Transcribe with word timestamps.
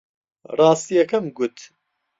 ڕاستییەکەم 0.57 1.25
گوت. 1.37 1.57